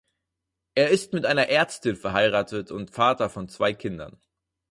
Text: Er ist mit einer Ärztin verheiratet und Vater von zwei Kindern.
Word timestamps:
Er 0.73 0.89
ist 0.89 1.13
mit 1.13 1.27
einer 1.27 1.49
Ärztin 1.49 1.95
verheiratet 1.95 2.71
und 2.71 2.89
Vater 2.89 3.29
von 3.29 3.47
zwei 3.49 3.75
Kindern. 3.75 4.19